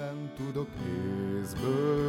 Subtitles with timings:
[0.00, 0.68] nem tudok
[1.40, 2.02] észből,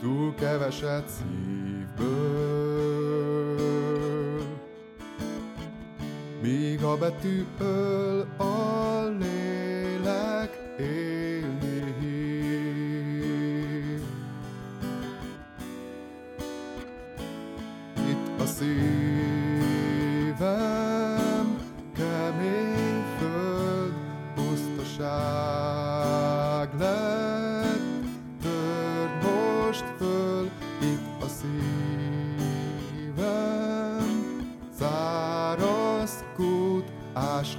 [0.00, 2.42] túl keveset szívből,
[6.42, 11.11] míg a betű öl a lélek élni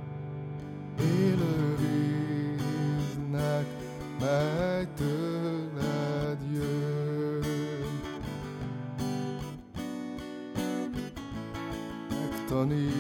[1.01, 3.67] élő víznek,
[4.21, 8.01] mely tőled jön.
[12.09, 12.91] Megtanítasz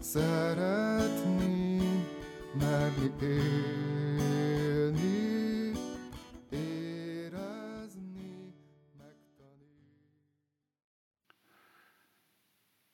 [0.00, 1.80] szeretni,
[2.58, 3.10] merni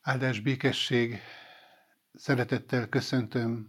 [0.07, 1.21] Áldás békesség,
[2.15, 3.69] szeretettel köszöntöm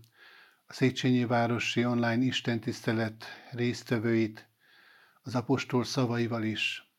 [0.65, 4.49] a Széchenyi Városi Online Istentisztelet résztvevőit,
[5.21, 6.91] az apostol szavaival is.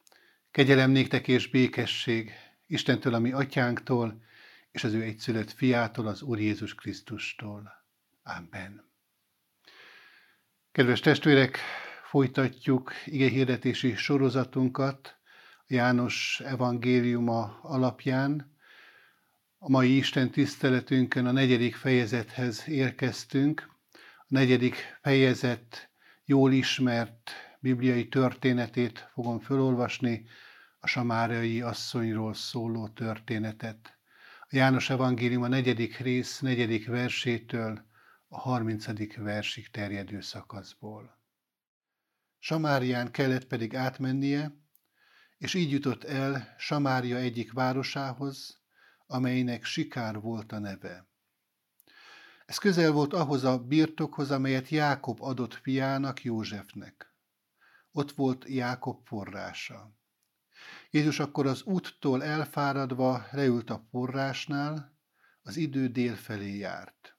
[0.50, 2.32] Kegyelem néktek és békesség
[2.66, 4.22] Istentől, ami atyánktól,
[4.70, 7.84] és az ő egyszülött fiától, az Úr Jézus Krisztustól.
[8.22, 8.90] Amen.
[10.72, 11.58] Kedves testvérek,
[12.04, 15.16] folytatjuk igehirdetési sorozatunkat
[15.66, 18.56] János evangéliuma alapján.
[19.60, 23.70] A mai Isten tiszteletünkön a negyedik fejezethez érkeztünk.
[24.16, 25.90] A negyedik fejezet
[26.24, 30.26] jól ismert bibliai történetét fogom felolvasni,
[30.78, 33.98] a samáriai asszonyról szóló történetet.
[34.40, 37.84] A János evangélium a negyedik rész, negyedik versétől
[38.28, 41.18] a harmincadik versig terjedő szakaszból.
[42.38, 44.52] Samárián kellett pedig átmennie,
[45.38, 48.58] és így jutott el Samária egyik városához,
[49.10, 51.08] amelynek Sikár volt a neve.
[52.46, 57.14] Ez közel volt ahhoz a birtokhoz, amelyet Jákob adott fiának Józsefnek.
[57.92, 59.96] Ott volt Jákob forrása.
[60.90, 64.96] Jézus akkor az úttól elfáradva leült a forrásnál,
[65.42, 67.16] az idő dél felé járt.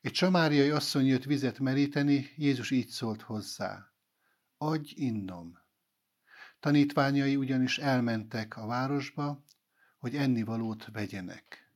[0.00, 3.92] Egy samáriai asszony jött vizet meríteni, Jézus így szólt hozzá.
[4.58, 5.58] Adj innom.
[6.60, 9.44] Tanítványai ugyanis elmentek a városba,
[10.00, 11.70] hogy ennivalót vegyenek.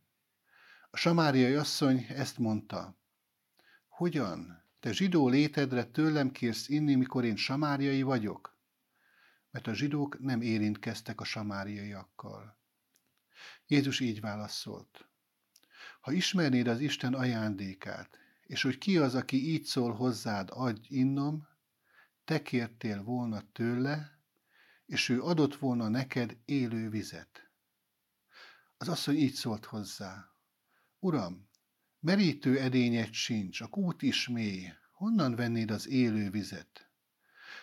[0.91, 2.97] A samáriai asszony ezt mondta.
[3.89, 4.63] Hogyan?
[4.81, 8.57] Te zsidó létedre tőlem kérsz inni, mikor én samáriai vagyok?
[9.51, 12.57] Mert a zsidók nem érintkeztek a samáriaiakkal.
[13.67, 15.09] Jézus így válaszolt.
[16.01, 21.49] Ha ismernéd az Isten ajándékát, és hogy ki az, aki így szól hozzád, adj innom,
[22.25, 24.19] te kértél volna tőle,
[24.87, 27.49] és ő adott volna neked élő vizet.
[28.77, 30.29] Az asszony így szólt hozzá.
[30.99, 31.49] Uram,
[32.01, 36.89] merítő edényed sincs, a kút is mély, honnan vennéd az élő vizet?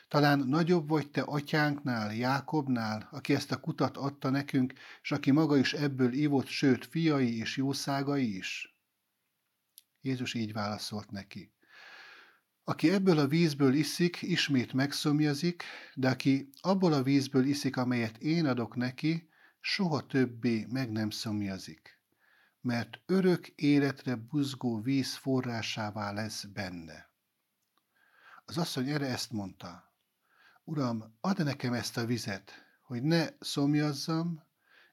[0.08, 5.58] Talán nagyobb vagy te atyánknál, Jákobnál, aki ezt a kutat adta nekünk, és aki maga
[5.58, 8.76] is ebből ivott, sőt, fiai és jószágai is?
[10.02, 11.54] Jézus így válaszolt neki.
[12.64, 18.46] Aki ebből a vízből iszik, ismét megszomjazik, de aki abból a vízből iszik, amelyet én
[18.46, 19.30] adok neki,
[19.62, 22.00] soha többé meg nem szomjazik,
[22.62, 27.10] mert örök életre buzgó víz forrásává lesz benne.
[28.46, 29.94] Az asszony erre ezt mondta,
[30.64, 32.52] Uram, add nekem ezt a vizet,
[32.82, 34.44] hogy ne szomjazzam,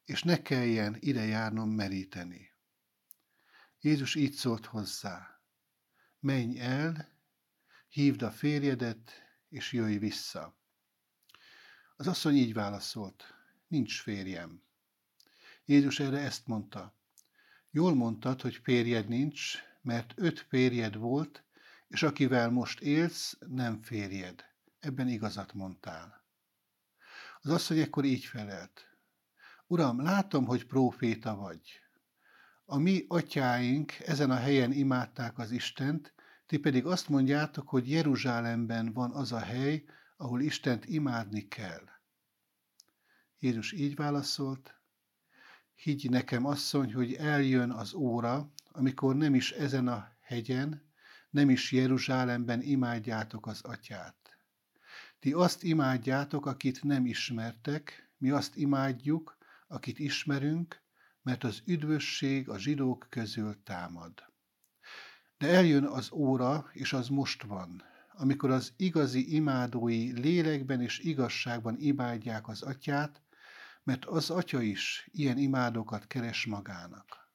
[0.05, 2.51] és ne kelljen ide járnom meríteni.
[3.81, 5.41] Jézus így szólt hozzá,
[6.21, 7.09] menj el,
[7.89, 9.13] hívd a férjedet,
[9.49, 10.57] és jöjj vissza.
[11.97, 13.38] Az asszony így válaszolt,
[13.69, 14.63] nincs férjem.
[15.65, 16.95] Jézus erre ezt mondta,
[17.71, 21.45] jól mondtad, hogy férjed nincs, mert öt férjed volt,
[21.89, 24.45] és akivel most élsz, nem férjed.
[24.81, 26.25] Ebben igazat mondtál.
[27.41, 28.97] Az asszony ekkor így felelt.
[29.67, 31.61] Uram, látom, hogy próféta vagy.
[32.65, 36.15] A mi atyáink ezen a helyen imádták az Istent,
[36.47, 39.85] ti pedig azt mondjátok, hogy Jeruzsálemben van az a hely,
[40.17, 41.98] ahol Istent imádni kell.
[43.39, 44.81] Jézus így válaszolt,
[45.75, 50.91] higgy nekem, asszony, hogy eljön az óra, amikor nem is ezen a hegyen,
[51.31, 54.39] nem is Jeruzsálemben imádjátok az atyát.
[55.19, 59.37] Ti azt imádjátok, akit nem ismertek, mi azt imádjuk,
[59.67, 60.83] akit ismerünk,
[61.23, 64.13] mert az üdvösség a zsidók közül támad.
[65.39, 67.83] De eljön az óra, és az most van,
[68.13, 73.23] amikor az igazi imádói lélekben és igazságban imádják az atyát,
[73.89, 77.31] mert az atya is ilyen imádókat keres magának.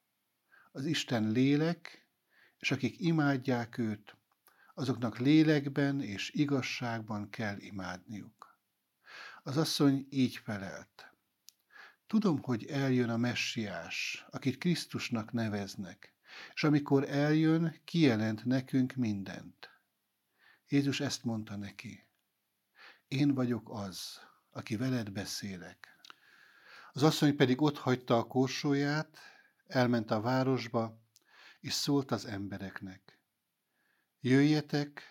[0.72, 2.08] Az Isten lélek,
[2.58, 4.16] és akik imádják őt,
[4.74, 8.58] azoknak lélekben és igazságban kell imádniuk.
[9.42, 11.12] Az asszony így felelt.
[12.06, 16.14] Tudom, hogy eljön a messiás, akit Krisztusnak neveznek,
[16.54, 19.70] és amikor eljön, kijelent nekünk mindent.
[20.68, 22.06] Jézus ezt mondta neki.
[23.08, 24.20] Én vagyok az,
[24.50, 25.93] aki veled beszélek.
[26.96, 29.18] Az asszony pedig ott hagyta a korsóját,
[29.66, 30.98] elment a városba,
[31.60, 33.20] és szólt az embereknek.
[34.20, 35.02] Jöjjetek,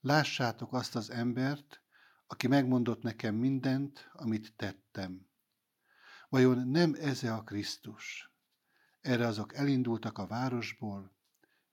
[0.00, 1.82] lássátok azt az embert,
[2.26, 5.26] aki megmondott nekem mindent, amit tettem.
[6.28, 8.30] Vajon nem ez a Krisztus?
[9.00, 11.12] Erre azok elindultak a városból,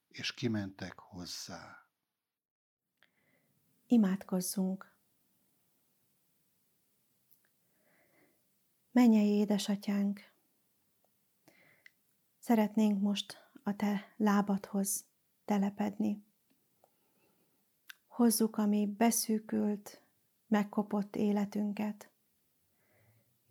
[0.08, 1.86] és kimentek hozzá.
[3.86, 4.97] Imádkozzunk!
[8.92, 10.20] Menjei édesatyánk!
[12.38, 15.04] Szeretnénk most a te lábadhoz
[15.44, 16.24] telepedni.
[18.06, 20.02] Hozzuk a mi beszűkült,
[20.46, 22.10] megkopott életünket,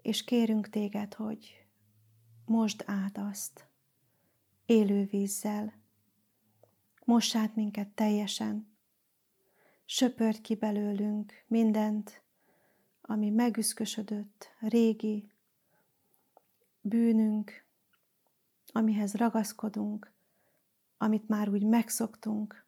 [0.02, 1.66] és kérünk téged, hogy
[2.46, 3.68] mosd át azt
[4.66, 5.74] élő vízzel,
[7.06, 8.78] moss minket teljesen,
[9.86, 12.22] söpörd ki belőlünk mindent,
[13.10, 15.32] ami megüszkösödött, régi
[16.82, 17.66] bűnünk,
[18.66, 20.12] amihez ragaszkodunk,
[20.98, 22.66] amit már úgy megszoktunk.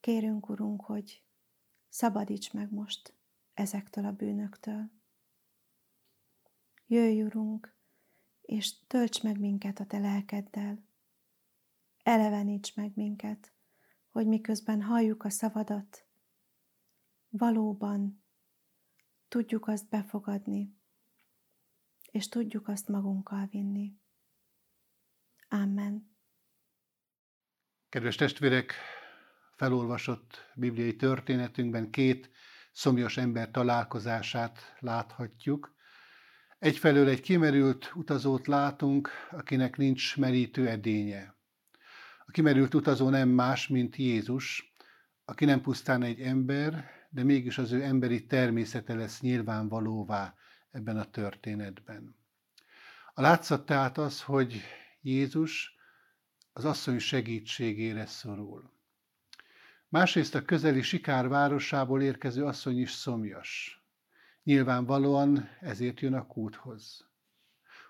[0.00, 1.22] Kérünk, Urunk, hogy
[1.88, 3.14] szabadíts meg most
[3.54, 4.90] ezektől a bűnöktől.
[6.86, 7.74] Jöjj, Urunk,
[8.42, 10.84] és tölts meg minket a Te lelkeddel.
[12.02, 13.52] Eleveníts meg minket,
[14.10, 16.06] hogy miközben halljuk a szavadat,
[17.28, 18.23] valóban
[19.34, 20.76] tudjuk azt befogadni,
[22.10, 23.92] és tudjuk azt magunkkal vinni.
[25.48, 26.16] Amen.
[27.88, 28.74] Kedves testvérek,
[29.56, 32.30] felolvasott bibliai történetünkben két
[32.72, 35.74] szomjas ember találkozását láthatjuk.
[36.58, 41.36] Egyfelől egy kimerült utazót látunk, akinek nincs merítő edénye.
[42.26, 44.74] A kimerült utazó nem más, mint Jézus,
[45.24, 50.34] aki nem pusztán egy ember, de mégis az ő emberi természete lesz nyilvánvalóvá
[50.70, 52.16] ebben a történetben.
[53.14, 54.60] A látszat tehát az, hogy
[55.00, 55.76] Jézus
[56.52, 58.70] az asszony segítségére szorul.
[59.88, 63.82] Másrészt a közeli Sikár városából érkező asszony is szomjas.
[64.42, 67.08] Nyilvánvalóan ezért jön a kúthoz.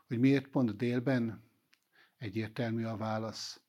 [0.07, 1.45] Hogy miért pont délben?
[2.19, 3.61] Egyértelmű a válasz.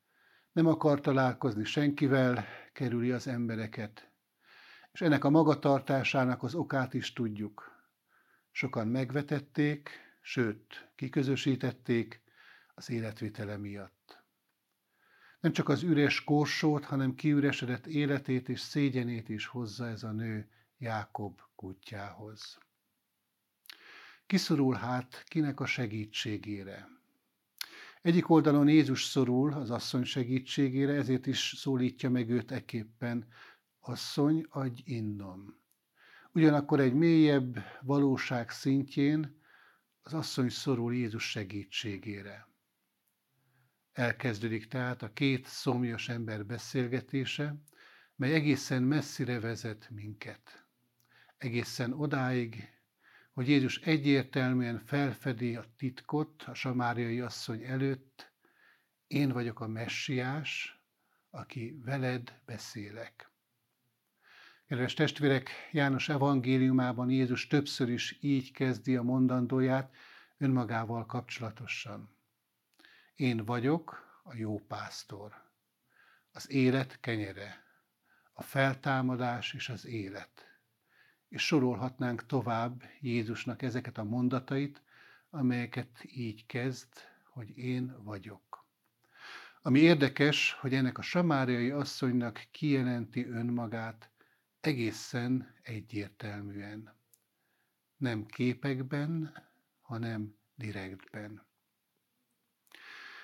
[0.51, 4.09] Nem akar találkozni senkivel, kerüli az embereket.
[4.95, 7.71] És ennek a magatartásának az okát is tudjuk.
[8.51, 9.89] Sokan megvetették,
[10.21, 12.21] sőt, kiközösítették
[12.75, 14.23] az életvitele miatt.
[15.39, 20.49] Nem csak az üres korsót, hanem kiüresedett életét és szégyenét is hozza ez a nő
[20.77, 22.57] Jákob kutyához.
[24.25, 26.87] Kiszorul hát kinek a segítségére?
[28.01, 33.27] Egyik oldalon Jézus szorul az asszony segítségére, ezért is szólítja meg őt eképpen,
[33.87, 35.63] asszony, adj innom.
[36.31, 39.41] Ugyanakkor egy mélyebb valóság szintjén
[40.01, 42.47] az asszony szorul Jézus segítségére.
[43.91, 47.55] Elkezdődik tehát a két szomjas ember beszélgetése,
[48.15, 50.65] mely egészen messzire vezet minket.
[51.37, 52.69] Egészen odáig,
[53.33, 58.33] hogy Jézus egyértelműen felfedi a titkot a samáriai asszony előtt,
[59.07, 60.81] én vagyok a messiás,
[61.29, 63.34] aki veled beszélek.
[64.75, 69.95] Kedves testvérek, János evangéliumában Jézus többször is így kezdi a mondandóját
[70.37, 72.09] önmagával kapcsolatosan.
[73.15, 75.33] Én vagyok a jó pásztor,
[76.31, 77.63] az élet kenyere,
[78.33, 80.59] a feltámadás és az élet.
[81.29, 84.81] És sorolhatnánk tovább Jézusnak ezeket a mondatait,
[85.29, 86.93] amelyeket így kezd,
[87.29, 88.65] hogy én vagyok.
[89.61, 94.09] Ami érdekes, hogy ennek a samáriai asszonynak kijelenti önmagát
[94.65, 96.95] egészen egyértelműen.
[97.97, 99.33] Nem képekben,
[99.81, 101.45] hanem direktben.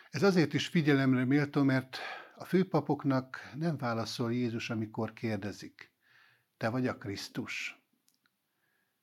[0.09, 1.97] Ez azért is figyelemre méltó, mert
[2.35, 5.91] a főpapoknak nem válaszol Jézus, amikor kérdezik,
[6.57, 7.79] te vagy a Krisztus?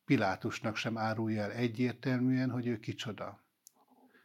[0.05, 3.43] Pilátusnak sem árulja el egyértelműen, hogy ő kicsoda,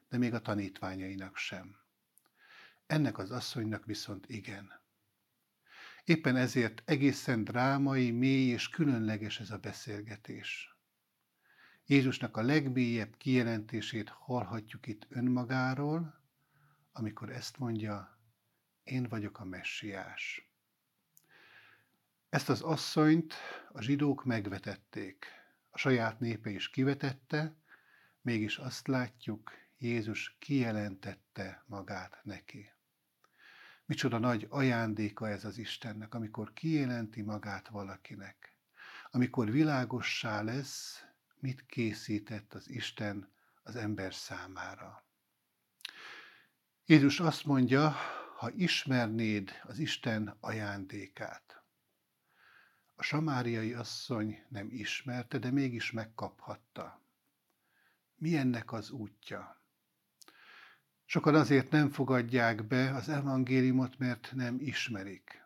[0.09, 1.75] de még a tanítványainak sem.
[2.85, 4.82] Ennek az asszonynak viszont igen.
[6.03, 10.77] Éppen ezért egészen drámai, mély és különleges ez a beszélgetés.
[11.85, 16.21] Jézusnak a legmélyebb kijelentését hallhatjuk itt önmagáról,
[16.91, 18.17] amikor ezt mondja,
[18.83, 20.49] én vagyok a messiás.
[22.29, 23.33] Ezt az asszonyt
[23.71, 25.25] a zsidók megvetették,
[25.69, 27.55] a saját népe is kivetette,
[28.21, 32.71] mégis azt látjuk, Jézus kijelentette magát neki.
[33.85, 38.57] Micsoda nagy ajándéka ez az Istennek, amikor kijelenti magát valakinek.
[39.11, 41.03] Amikor világossá lesz,
[41.39, 43.31] mit készített az Isten
[43.63, 45.05] az ember számára.
[46.85, 47.95] Jézus azt mondja,
[48.37, 51.63] ha ismernéd az Isten ajándékát.
[52.95, 57.01] A samáriai asszony nem ismerte, de mégis megkaphatta.
[58.15, 59.62] Mi ennek az útja?
[61.05, 65.41] Sokan azért nem fogadják be az evangéliumot, mert nem ismerik.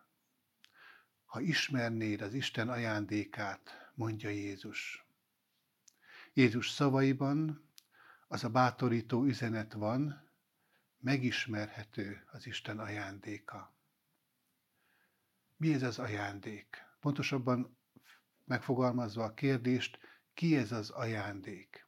[1.26, 5.06] Ha ismernéd az Isten ajándékát, mondja Jézus.
[6.34, 7.70] Jézus szavaiban
[8.28, 10.30] az a bátorító üzenet van,
[10.98, 13.76] megismerhető az Isten ajándéka.
[15.58, 16.86] Mi ez az ajándék?
[17.00, 17.78] Pontosabban
[18.46, 20.00] megfogalmazva a kérdést,
[20.34, 21.88] ki ez az ajándék?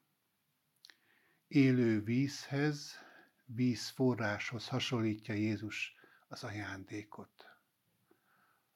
[1.48, 3.00] Élő vízhez,
[3.56, 5.96] vízforráshoz hasonlítja Jézus
[6.28, 7.46] az ajándékot.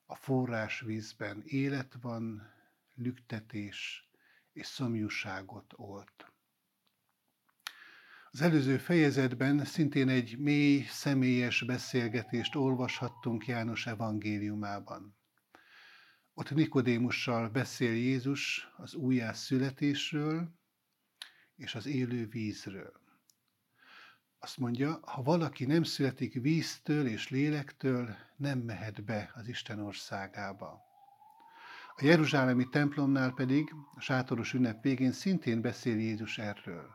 [0.05, 2.51] A forrás vízben élet van,
[2.95, 4.09] lüktetés
[4.53, 6.31] és szomjúságot olt.
[8.31, 15.17] Az előző fejezetben szintén egy mély, személyes beszélgetést olvashattunk János evangéliumában.
[16.33, 20.51] Ott Nikodémussal beszél Jézus az újjás születésről
[21.55, 23.02] és az élő vízről.
[24.43, 30.81] Azt mondja, ha valaki nem születik víztől és lélektől, nem mehet be az Isten országába.
[31.95, 36.89] A Jeruzsálemi templomnál pedig, a sátoros ünnep végén szintén beszél Jézus erről.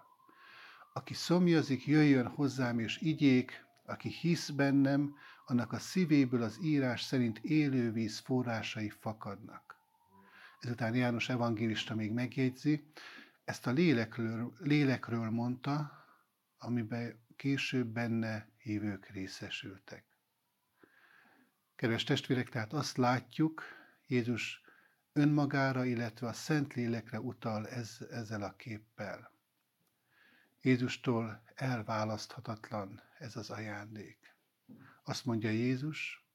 [0.93, 5.15] Aki szomjazik, jöjjön hozzám és igyék, aki hisz bennem,
[5.47, 9.77] annak a szívéből az írás szerint élő víz forrásai fakadnak.
[10.61, 12.85] Ezután János evangélista még megjegyzi,
[13.45, 15.93] ezt a lélekről, lélekről mondta,
[16.59, 20.05] amiben később benne hívők részesültek.
[21.77, 23.63] Kedves testvérek, tehát azt látjuk,
[24.07, 24.61] Jézus
[25.13, 29.33] önmagára, illetve a Szentlélekre utal ez, ezzel a képpel.
[30.61, 34.37] Jézustól elválaszthatatlan ez az ajándék.
[35.05, 36.27] Azt mondja Jézus,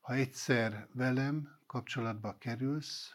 [0.00, 3.14] ha egyszer velem kapcsolatba kerülsz,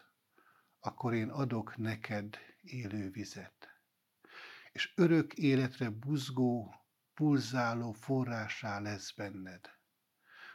[0.80, 3.68] akkor én adok neked élő vizet.
[4.72, 6.80] És örök életre buzgó,
[7.20, 9.70] pulzáló forrásá lesz benned.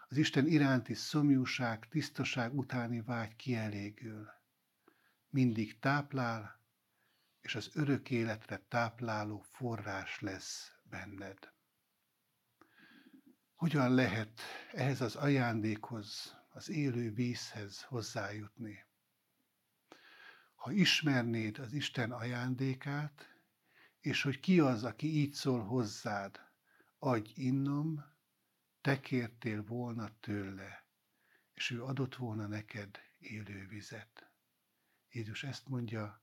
[0.07, 4.27] Az Isten iránti szomjúság, tisztaság utáni vágy kielégül.
[5.29, 6.61] Mindig táplál,
[7.41, 11.53] és az örök életre tápláló forrás lesz benned.
[13.55, 14.41] Hogyan lehet
[14.71, 18.85] ehhez az ajándékhoz, az élő vízhez hozzájutni?
[20.55, 23.39] Ha ismernéd az Isten ajándékát,
[23.99, 26.44] és hogy ki az, aki így szól hozzád,
[26.99, 28.05] adj innom,
[28.81, 30.85] te kértél volna tőle,
[31.53, 34.29] és ő adott volna neked élő vizet.
[35.09, 36.21] Jézus ezt mondja,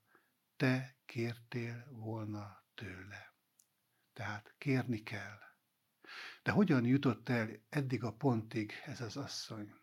[0.55, 3.33] te kértél volna tőle.
[4.13, 5.39] Tehát kérni kell.
[6.43, 9.73] De hogyan jutott el eddig a pontig ez az asszony?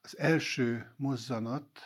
[0.00, 1.80] Az első mozzanat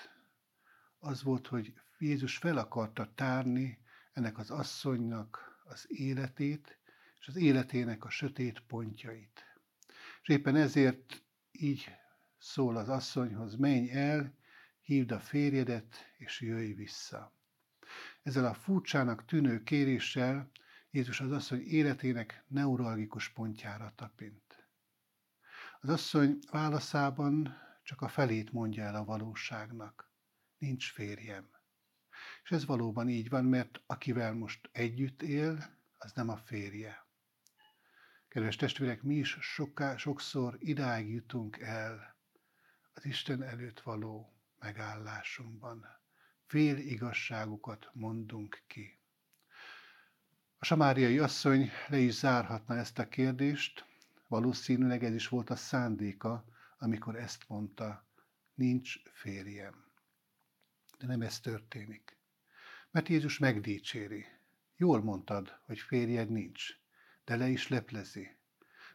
[0.99, 3.79] az volt, hogy Jézus fel akarta tárni
[4.13, 6.79] ennek az asszonynak az életét,
[7.27, 9.45] és az életének a sötét pontjait.
[10.23, 11.91] És éppen ezért így
[12.39, 14.35] szól az asszonyhoz, menj el,
[14.81, 17.33] hívd a férjedet, és jöjj vissza.
[18.23, 20.51] Ezzel a furcsának tűnő kéréssel
[20.91, 24.67] Jézus az asszony életének neuralgikus pontjára tapint.
[25.81, 30.11] Az asszony válaszában csak a felét mondja el a valóságnak.
[30.59, 31.49] Nincs férjem.
[32.45, 37.05] És ez valóban így van, mert akivel most együtt él, az nem a férje.
[38.37, 42.17] Kedves testvérek, mi is soká, sokszor idáig jutunk el
[42.95, 45.87] az Isten előtt való megállásunkban.
[46.47, 48.99] Fél igazságokat mondunk ki.
[50.59, 53.87] A samáriai asszony le is zárhatna ezt a kérdést,
[54.29, 56.45] valószínűleg ez is volt a szándéka,
[56.79, 58.07] amikor ezt mondta,
[58.55, 59.85] nincs férjem.
[60.99, 62.19] De nem ez történik.
[62.91, 64.27] Mert Jézus megdicséri.
[64.77, 66.85] Jól mondtad, hogy férjed nincs,
[67.27, 68.37] de le is leplezi.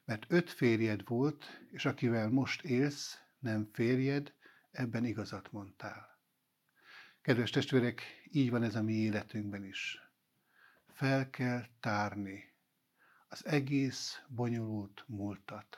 [0.06, 4.34] Mert öt férjed volt, és akivel most élsz, nem férjed,
[4.72, 6.20] ebben igazat mondtál.
[7.22, 10.00] Kedves testvérek, így van ez a mi életünkben is.
[10.88, 12.54] Fel kell tárni
[13.28, 15.78] az egész bonyolult múltat.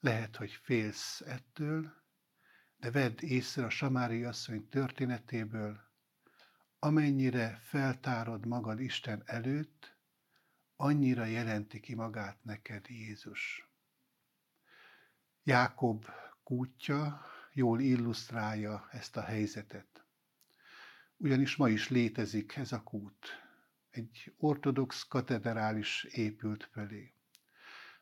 [0.00, 1.92] Lehet, hogy félsz ettől,
[2.76, 5.80] de vedd észre a Samári asszony történetéből,
[6.78, 9.97] amennyire feltárod magad Isten előtt,
[10.80, 13.68] annyira jelenti ki magát neked Jézus.
[15.42, 16.06] Jákob
[16.42, 20.04] kútja jól illusztrálja ezt a helyzetet.
[21.16, 23.26] Ugyanis ma is létezik ez a kút.
[23.90, 27.14] Egy ortodox katedrális épült fölé.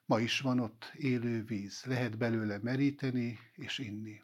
[0.04, 4.22] Ma is van ott élő víz, lehet belőle meríteni és inni.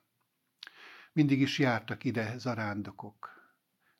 [1.13, 3.31] Mindig is jártak ide zarándokok.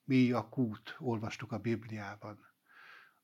[0.05, 2.52] Mi a kút, olvastuk a Bibliában.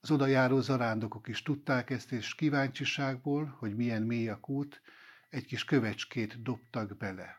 [0.00, 4.80] Az odajáró zarándokok is tudták ezt, és kíváncsiságból, hogy milyen mély a kút,
[5.28, 7.36] egy kis kövecskét dobtak bele.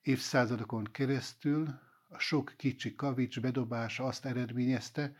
[0.00, 5.16] Évszázadokon keresztül a sok kicsi kavics bedobása azt eredményezte,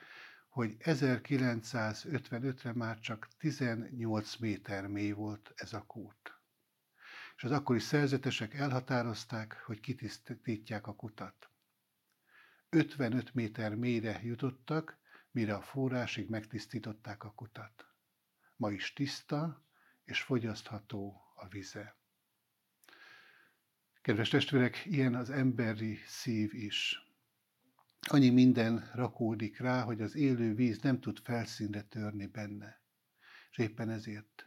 [0.48, 6.40] hogy 1955-re már csak 18 méter mély volt ez a kút.
[7.36, 11.50] És az akkori szerzetesek elhatározták, hogy kitisztítják a kutat.
[12.68, 14.98] 55 méter mélyre jutottak,
[15.36, 17.86] mire a forrásig megtisztították a kutat.
[18.56, 19.64] Ma is tiszta
[20.04, 21.96] és fogyasztható a vize.
[24.02, 27.00] Kedves testvérek, ilyen az emberi szív is.
[28.00, 32.82] Annyi minden rakódik rá, hogy az élő víz nem tud felszínre törni benne.
[33.50, 34.46] És éppen ezért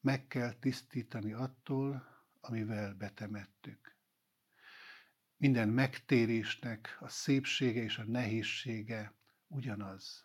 [0.00, 2.06] meg kell tisztítani attól,
[2.40, 3.96] amivel betemettük.
[5.36, 9.14] Minden megtérésnek a szépsége és a nehézsége
[9.56, 10.24] ugyanaz.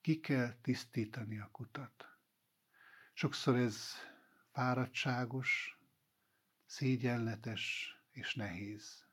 [0.00, 2.06] Ki kell tisztítani a kutat.
[3.12, 3.92] Sokszor ez
[4.52, 5.78] fáradtságos,
[6.66, 9.04] szégyenletes és nehéz.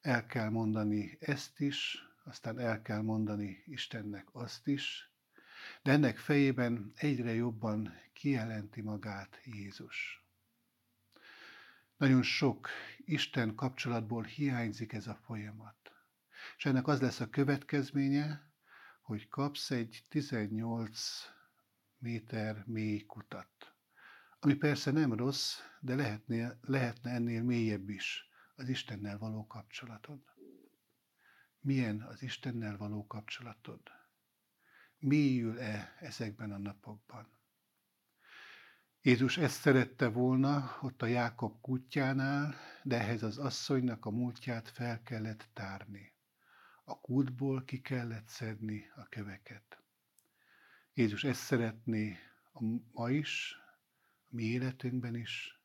[0.00, 5.10] El kell mondani ezt is, aztán el kell mondani Istennek azt is,
[5.82, 10.24] de ennek fejében egyre jobban kijelenti magát Jézus.
[11.96, 15.81] Nagyon sok Isten kapcsolatból hiányzik ez a folyamat.
[16.56, 18.52] És ennek az lesz a következménye,
[19.02, 21.00] hogy kapsz egy 18
[21.98, 23.74] méter mély kutat.
[24.40, 30.20] Ami persze nem rossz, de lehetne, lehetne ennél mélyebb is az Istennel való kapcsolatod.
[31.60, 33.80] Milyen az Istennel való kapcsolatod?
[34.98, 37.40] Mélyül-e ezekben a napokban?
[39.04, 45.02] Jézus ezt szerette volna ott a Jákob kutyánál, de ehhez az asszonynak a múltját fel
[45.02, 46.11] kellett tárni.
[46.84, 49.82] A kútból ki kellett szedni a köveket.
[50.94, 52.18] Jézus ezt szeretné
[52.52, 52.60] a
[52.92, 53.56] ma is,
[54.30, 55.60] a mi életünkben is,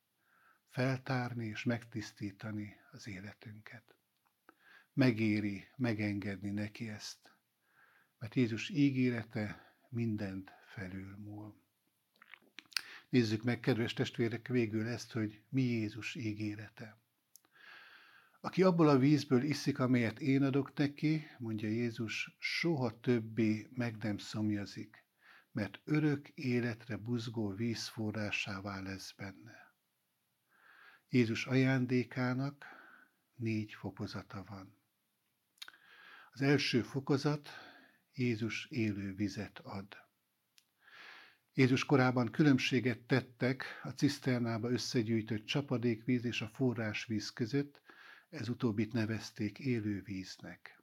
[0.69, 3.95] feltárni és megtisztítani az életünket.
[4.93, 7.32] Megéri megengedni neki ezt,
[8.19, 11.62] mert Jézus ígérete mindent felülmúl.
[13.10, 16.97] Nézzük meg, kedves testvérek, végül ezt, hogy mi Jézus ígérete.
[18.39, 24.17] Aki abból a vízből iszik, amelyet én adok neki, mondja Jézus, soha többé meg nem
[24.17, 25.06] szomjazik,
[25.52, 29.76] mert örök életre buzgó vízforrásává lesz benne.
[31.10, 32.65] Jézus ajándékának
[33.36, 34.76] négy fokozata van.
[36.32, 37.50] Az első fokozat
[38.13, 39.88] Jézus élő vizet ad.
[41.54, 47.82] Jézus korában különbséget tettek a ciszternába összegyűjtött csapadékvíz és a forrásvíz között,
[48.30, 50.82] ez utóbbit nevezték élővíznek.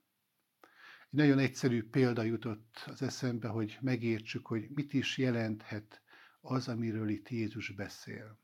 [1.11, 6.03] Egy nagyon egyszerű példa jutott az eszembe, hogy megértsük, hogy mit is jelenthet
[6.41, 8.39] az, amiről itt Jézus beszél.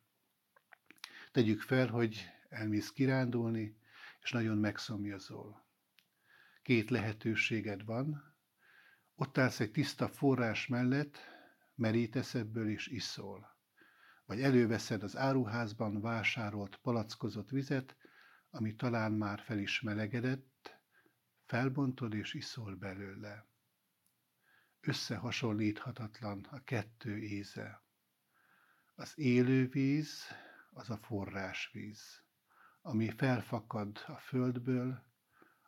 [1.32, 3.76] Tegyük fel, hogy elmész kirándulni,
[4.22, 5.66] és nagyon megszomjazol.
[6.62, 8.34] Két lehetőséged van.
[9.14, 11.18] Ott állsz egy tiszta forrás mellett,
[11.74, 13.58] merítesz ebből és iszol.
[14.24, 17.96] Vagy előveszed az áruházban vásárolt palackozott vizet,
[18.50, 20.80] ami talán már fel is melegedett,
[21.46, 23.46] felbontod és iszol belőle.
[24.80, 27.82] Összehasonlíthatatlan a kettő íze.
[28.94, 30.22] Az élő víz
[30.70, 32.22] az a forrásvíz,
[32.80, 35.04] ami felfakad a földből,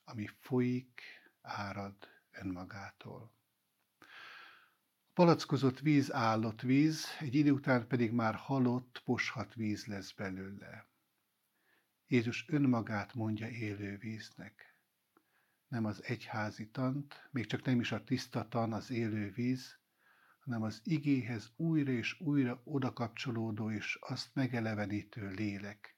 [0.05, 1.01] ami folyik,
[1.41, 1.97] árad
[2.31, 3.33] önmagától.
[3.99, 10.92] A palackozott víz állott víz, egy idő után pedig már halott, poshat víz lesz belőle.
[12.13, 14.77] Jézus önmagát mondja élő víznek.
[15.69, 19.79] nem az egyházi tant, még csak nem is a tiszta tan, az élő víz,
[20.39, 25.97] hanem az igéhez újra és újra odakapcsolódó és azt megelevenítő lélek,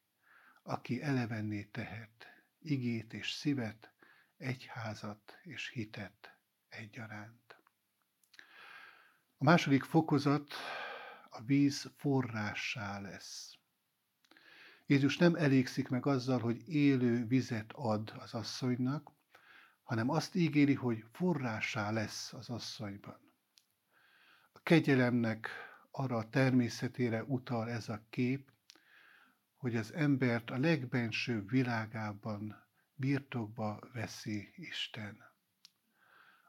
[0.62, 2.26] aki elevenné tehet
[2.58, 3.92] igét és szívet,
[4.36, 7.56] egyházat és hitet egyaránt.
[9.36, 10.52] A második fokozat
[11.30, 13.62] a víz forrássá lesz.
[14.86, 19.10] Jézus nem elégszik meg azzal, hogy élő vizet ad az asszonynak,
[19.82, 23.20] hanem azt ígéri, hogy forrássá lesz az asszonyban.
[24.52, 25.48] A kegyelemnek
[25.90, 28.52] arra a természetére utal ez a kép,
[29.56, 35.32] hogy az embert a legbensőbb világában birtokba veszi Isten.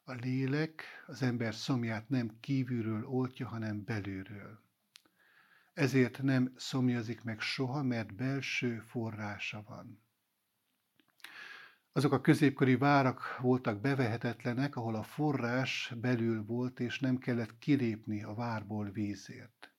[0.03, 4.64] A lélek az ember szomját nem kívülről oltja, hanem belülről.
[5.75, 10.03] Ezért nem szomjazik meg soha, mert belső forrása van.
[11.91, 18.23] Azok a középkori várak voltak bevehetetlenek, ahol a forrás belül volt, és nem kellett kilépni
[18.23, 19.73] a várból vízért.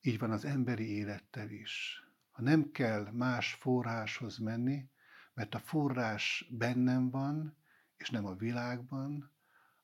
[0.00, 2.02] Így van az emberi élettel is.
[2.30, 4.90] Ha nem kell más forráshoz menni,
[5.34, 7.56] mert a forrás bennem van,
[7.96, 9.30] és nem a világban,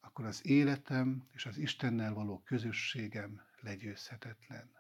[0.00, 4.70] akkor az életem és az Istennel való közösségem legyőzhetetlen.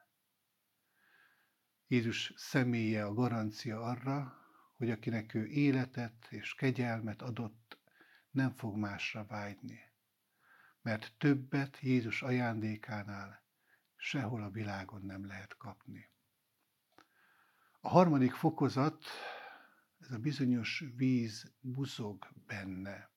[1.86, 4.36] Jézus személye a garancia arra,
[4.76, 7.78] hogy akinek ő életet és kegyelmet adott,
[8.30, 9.80] nem fog másra vágyni.
[10.82, 13.42] Mert többet Jézus ajándékánál
[13.96, 16.10] sehol a világon nem lehet kapni.
[17.80, 19.04] A harmadik fokozat,
[19.98, 23.10] ez a bizonyos víz buzog benne.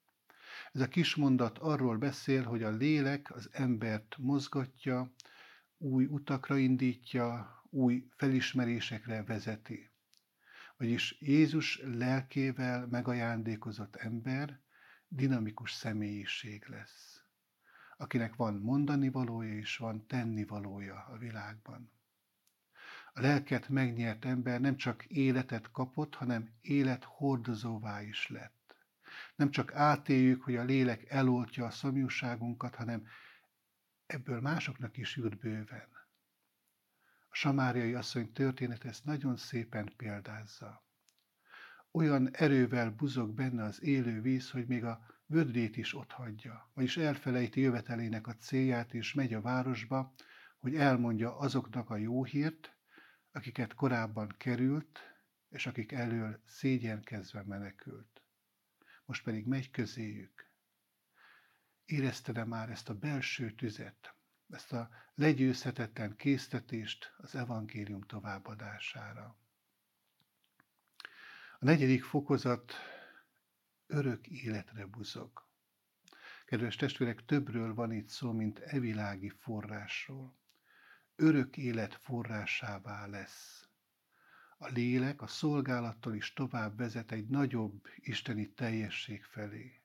[0.72, 5.14] Ez a kis mondat arról beszél, hogy a lélek az embert mozgatja,
[5.78, 9.90] új utakra indítja, új felismerésekre vezeti.
[10.78, 14.60] Vagyis Jézus lelkével megajándékozott ember
[15.08, 17.22] dinamikus személyiség lesz,
[17.98, 21.92] akinek van mondani valója és van tenni valója a világban.
[23.14, 28.76] A lelket megnyert ember nem csak életet kapott, hanem élet hordozóvá is lett.
[29.36, 33.08] Nem csak átéljük, hogy a lélek eloltja a szomjúságunkat, hanem
[34.06, 35.90] ebből másoknak is jut bőven.
[37.30, 40.84] A samáriai asszony történet ezt nagyon szépen példázza.
[41.92, 47.60] Olyan erővel buzog benne az élő víz, hogy még a vödrét is otthagyja, vagyis elfelejti
[47.62, 50.14] jövetelének a célját, és megy a városba,
[50.58, 52.76] hogy elmondja azoknak a jó hírt,
[53.32, 55.00] akiket korábban került,
[55.50, 58.22] és akik elől szégyenkezve menekült.
[59.06, 60.45] Most pedig megy közéjük.
[61.86, 64.16] Érezte már ezt a belső tüzet,
[64.50, 69.38] ezt a legyőzhetetlen késztetést az evangélium továbbadására.
[71.60, 72.74] A negyedik fokozat
[73.88, 75.48] örök életre buzog.
[76.46, 80.36] Kedves testvérek, többről van itt szó, mint evilági forrásról.
[81.16, 83.68] Örök élet forrásává lesz.
[84.58, 89.85] A lélek a szolgálattól is tovább vezet egy nagyobb isteni teljesség felé.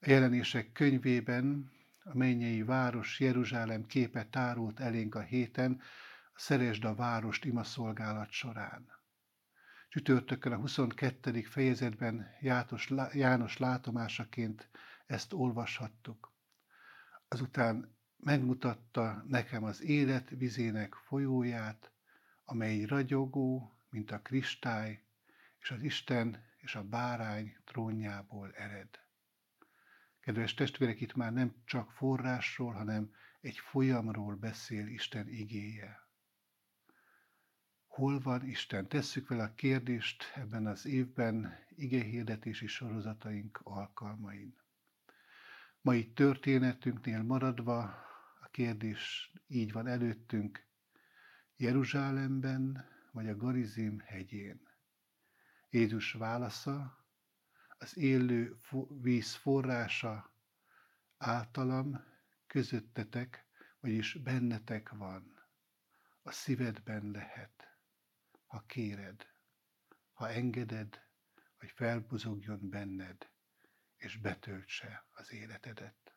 [0.00, 1.70] A jelenések könyvében
[2.02, 5.80] a mennyei város Jeruzsálem képe tárult elénk a héten,
[6.32, 8.88] a Szeresd a várost ima szolgálat során.
[9.88, 11.42] Csütörtökön a 22.
[11.42, 14.68] fejezetben János, János látomásaként
[15.06, 16.32] ezt olvashattuk.
[17.28, 21.92] Azután megmutatta nekem az élet vizének folyóját,
[22.44, 25.02] amely ragyogó, mint a kristály,
[25.60, 29.07] és az Isten és a bárány trónjából ered.
[30.28, 36.08] Kedves testvérek, itt már nem csak forrásról, hanem egy folyamról beszél Isten igéje.
[37.86, 38.88] Hol van Isten?
[38.88, 44.56] Tesszük vele a kérdést ebben az évben igehirdetési sorozataink alkalmain.
[45.80, 47.82] Mai történetünknél maradva
[48.40, 50.66] a kérdés így van előttünk,
[51.56, 54.60] Jeruzsálemben vagy a Garizim hegyén.
[55.70, 57.06] Jézus válasza
[57.78, 58.56] az élő
[58.88, 60.32] víz forrása
[61.16, 62.04] általam
[62.46, 63.46] közöttetek,
[63.80, 65.46] vagyis bennetek van.
[66.22, 67.78] A szívedben lehet,
[68.46, 69.26] ha kéred,
[70.12, 71.06] ha engeded,
[71.58, 73.30] hogy felbuzogjon benned,
[73.96, 76.12] és betöltse az életedet.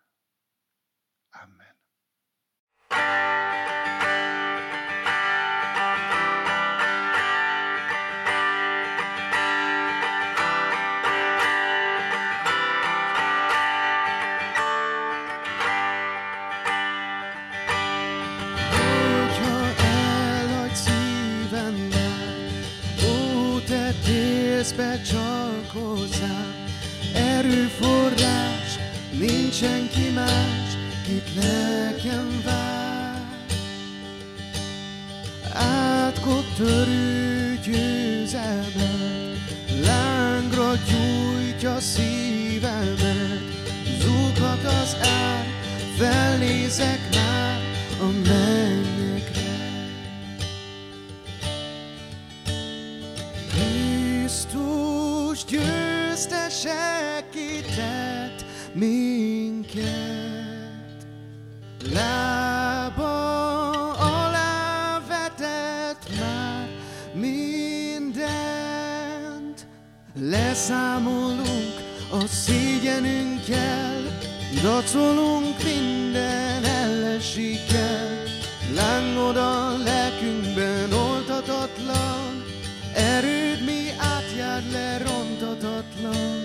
[1.29, 1.79] Amen.
[2.87, 3.50] be csak
[30.11, 33.21] senki más, kit nekem vár.
[35.53, 39.37] Átkot törő győzelmet,
[39.85, 43.41] lángra gyújtja szívemet,
[43.99, 45.45] zúghat az ár,
[45.97, 47.00] felnézek
[74.59, 78.23] dacolunk minden ellenséggel.
[78.73, 82.43] Lángod a lelkünkben oltatatlan,
[82.93, 86.39] erőd mi átjár le rontatatlan.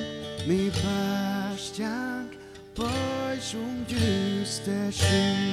[0.47, 2.37] Mi bástyánk,
[2.75, 5.46] pajzsunk győztesünk.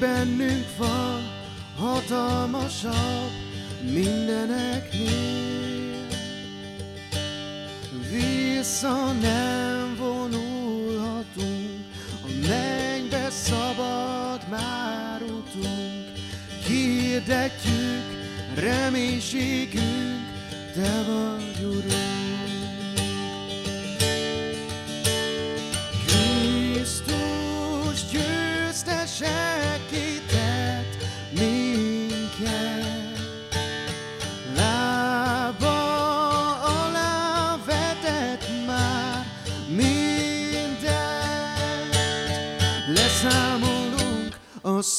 [0.00, 1.22] Bennünk van,
[1.78, 3.30] hatalmasabb
[3.82, 5.40] mindeneknél.
[8.10, 11.84] Vissza nem vonulhatunk,
[12.22, 16.12] a mennybe szabad már utunk.
[16.64, 18.18] Kihirdetjük
[18.54, 20.20] reménységünk,
[20.74, 22.19] te vagy Urunk.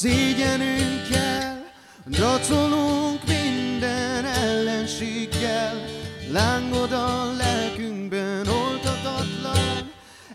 [0.02, 1.64] A szégyenünkkel,
[2.06, 5.84] dacolunk minden ellenséggel,
[6.30, 9.90] lángod a lelkünkben oltatatlan,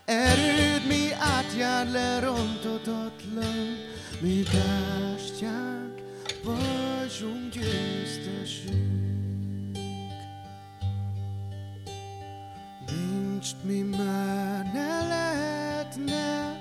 [0.06, 3.78] erőd mi átjár le rontatatlan,
[4.20, 6.02] mi bástyánk,
[6.44, 8.98] vagyunk győztesünk.
[12.88, 16.56] Nincs mi már ne lehetne,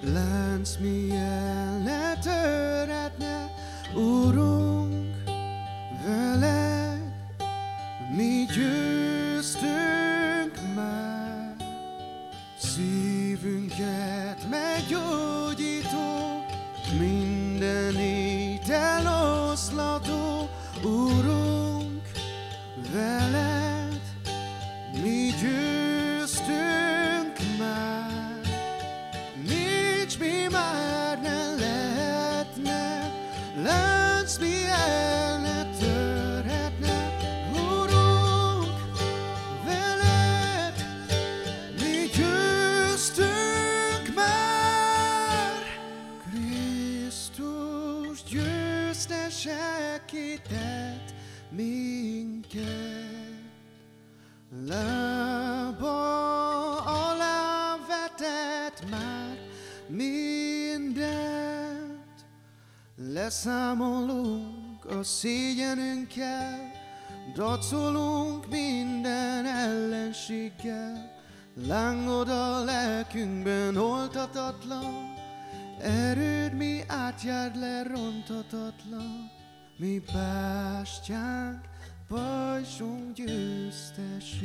[0.00, 2.01] lánc mi el
[3.94, 4.51] ne
[63.22, 66.72] Leszámolunk a szégyenünkkel,
[67.34, 71.20] dacolunk minden ellenséggel.
[71.54, 75.14] Lángod a lelkünkben oltatatlan,
[75.80, 79.30] erőd mi átjár le rontatatlan.
[79.78, 81.64] Mi bástyánk,
[82.08, 84.36] pajzsunk győztesünk.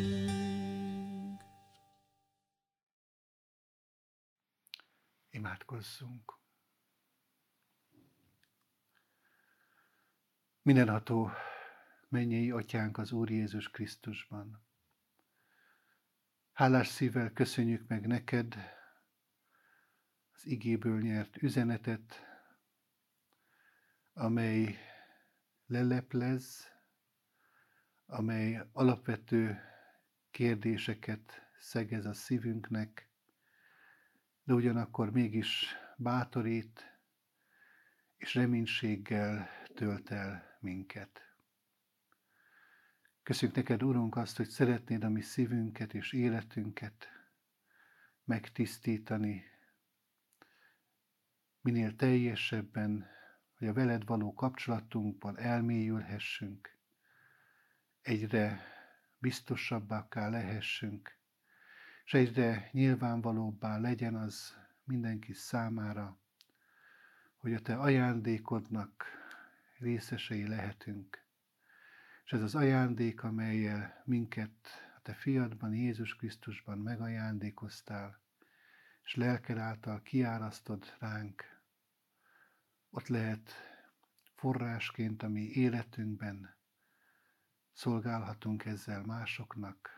[5.29, 6.36] Imádkozzunk.
[10.67, 11.31] Mindenható
[12.09, 14.65] mennyei atyánk az Úr Jézus Krisztusban.
[16.53, 18.55] Hálás szívvel köszönjük meg neked
[20.33, 22.21] az igéből nyert üzenetet,
[24.13, 24.77] amely
[25.65, 26.67] leleplez,
[28.05, 29.59] amely alapvető
[30.31, 33.09] kérdéseket szegez a szívünknek,
[34.43, 36.99] de ugyanakkor mégis bátorít
[38.17, 41.21] és reménységgel tölt el minket.
[43.23, 47.07] Köszönjük neked, Urunk, azt, hogy szeretnéd a mi szívünket és életünket
[48.23, 49.43] megtisztítani,
[51.61, 53.15] minél teljesebben
[53.57, 56.77] hogy a veled való kapcsolatunkban elmélyülhessünk,
[58.01, 58.61] egyre
[59.17, 61.17] biztosabbá lehessünk,
[62.05, 66.17] és egyre nyilvánvalóbbá legyen az mindenki számára,
[67.37, 69.05] hogy a te ajándékodnak
[69.79, 71.25] részesei lehetünk.
[72.25, 78.21] És ez az ajándék, amelyel minket a te fiadban, Jézus Krisztusban megajándékoztál,
[79.03, 81.43] és lelked által kiárasztod ránk,
[82.89, 83.51] ott lehet
[84.35, 86.55] forrásként a mi életünkben,
[87.73, 89.89] szolgálhatunk ezzel másoknak,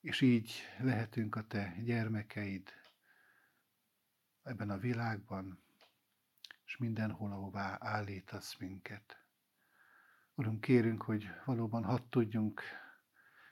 [0.00, 2.72] és így lehetünk a te gyermekeid
[4.42, 5.62] ebben a világban,
[6.68, 9.24] és mindenhol, ahová állítasz minket.
[10.34, 12.62] Urunk, kérünk, hogy valóban hadd tudjunk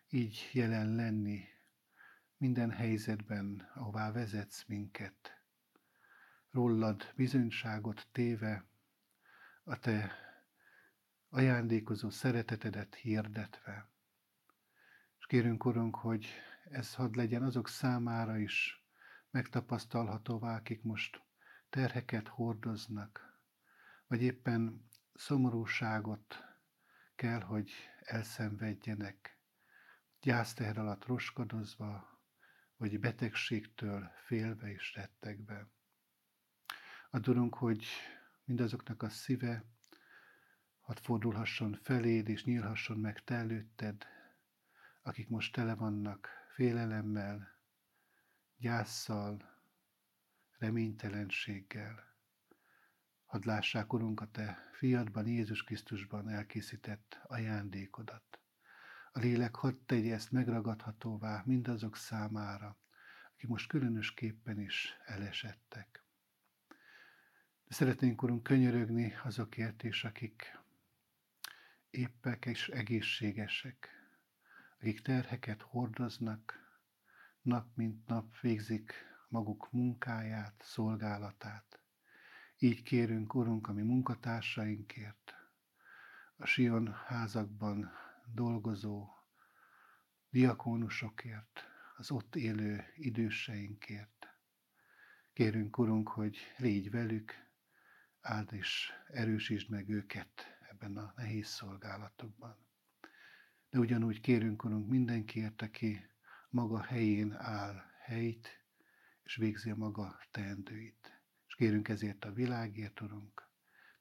[0.08, 1.44] így jelen lenni
[2.36, 5.40] minden helyzetben, ahová vezetsz minket.
[6.50, 8.64] Rólad bizonyságot téve,
[9.64, 10.12] a te
[11.28, 13.90] ajándékozó szeretetedet hirdetve.
[15.18, 16.26] És kérünk, Urunk, hogy
[16.64, 18.84] ez hadd legyen azok számára is
[19.30, 21.25] megtapasztalhatóvá, akik most
[21.76, 23.40] terheket hordoznak,
[24.06, 26.44] vagy éppen szomorúságot
[27.14, 29.40] kell, hogy elszenvedjenek,
[30.20, 32.20] gyászteher alatt roskadozva,
[32.76, 35.68] vagy betegségtől félve és rettegve.
[37.10, 37.86] Adorunk, hogy
[38.44, 39.64] mindazoknak a szíve
[40.80, 44.06] hadd fordulhasson feléd, és nyílhasson meg te előtted,
[45.02, 47.60] akik most tele vannak félelemmel,
[48.56, 49.55] gyászsal,
[50.66, 52.14] reménytelenséggel.
[53.24, 58.40] Hadd lássák, Urunk, a Te fiadban, Jézus Krisztusban elkészített ajándékodat.
[59.12, 62.78] A lélek hadd tegye ezt megragadhatóvá mindazok számára,
[63.34, 66.04] akik most különösképpen is elesettek.
[67.64, 70.58] De szeretnénk, Urunk, könyörögni azokért is, akik
[71.90, 73.88] éppek és egészségesek,
[74.78, 76.54] akik terheket hordoznak,
[77.42, 81.80] nap mint nap végzik maguk munkáját, szolgálatát.
[82.58, 85.34] Így kérünk, Urunk, a mi munkatársainkért,
[86.36, 87.90] a Sion házakban
[88.34, 89.08] dolgozó
[90.30, 91.64] diakónusokért,
[91.96, 94.26] az ott élő időseinkért.
[95.32, 97.32] Kérünk, Urunk, hogy légy velük,
[98.20, 102.56] áld és erősítsd meg őket ebben a nehéz szolgálatokban.
[103.70, 106.06] De ugyanúgy kérünk, Urunk, mindenkiért, aki
[106.50, 108.65] maga helyén áll helyt,
[109.26, 111.20] és végzi a maga teendőit.
[111.46, 113.48] És kérünk ezért a világért, Urunk,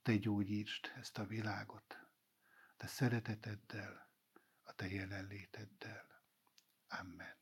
[0.02, 2.00] Te gyógyítsd ezt a világot,
[2.78, 4.10] Te szereteteddel,
[4.64, 6.22] a Te jelenléteddel.
[6.88, 7.36] Amen.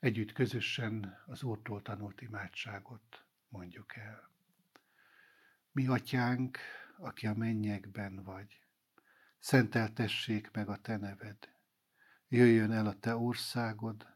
[0.00, 4.30] Együtt közösen az Úrtól tanult imádságot mondjuk el.
[5.72, 6.58] Mi atyánk,
[6.96, 8.60] aki a mennyekben vagy,
[9.38, 11.52] szenteltessék meg a te neved.
[12.28, 14.11] Jöjjön el a te országod,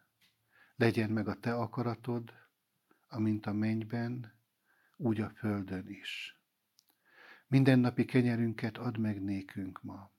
[0.76, 2.32] legyen meg a te akaratod,
[3.08, 4.32] amint a mennyben,
[4.96, 6.40] úgy a földön is.
[7.46, 10.12] Mindennapi kenyerünket add meg nékünk ma,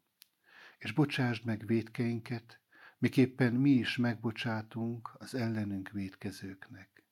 [0.77, 2.59] és bocsásd meg védkeinket,
[2.97, 7.03] miképpen mi is megbocsátunk az ellenünk védkezőknek.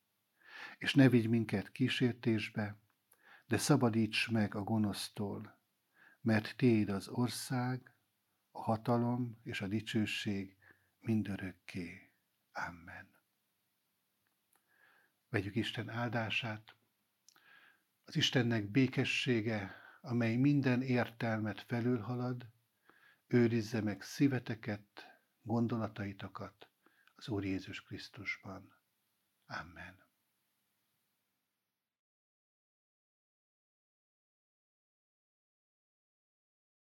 [0.77, 2.77] És ne vigy minket kísértésbe,
[3.47, 5.57] de szabadíts meg a gonosztól,
[6.21, 7.93] mert Téd az ország,
[8.51, 10.57] a hatalom és a dicsőség
[10.99, 12.09] mindörökké.
[12.51, 13.14] Amen.
[15.35, 16.75] Vegyük Isten áldását.
[18.05, 22.47] Az Istennek békessége, amely minden értelmet felülhalad,
[23.27, 25.05] őrizze meg szíveteket,
[25.41, 26.69] gondolataitokat
[27.15, 28.75] az Úr Jézus Krisztusban.
[29.45, 30.04] Amen.